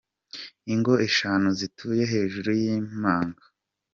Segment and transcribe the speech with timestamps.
[0.73, 3.43] Ingo eshanu zituye hejuru y’imanga